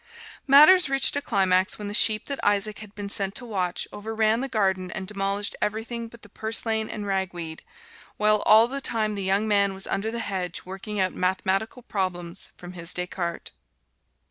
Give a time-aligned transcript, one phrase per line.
[0.47, 4.41] Matters reached a climax when the sheep that Isaac had been sent to watch, overran
[4.41, 7.61] the garden and demolished everything but the purslane and ragweed,
[8.17, 12.49] while all the time the young man was under the hedge working out mathematical problems
[12.57, 13.51] from his Descartes.